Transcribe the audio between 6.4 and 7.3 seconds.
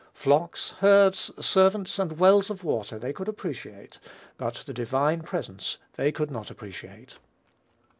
appreciate.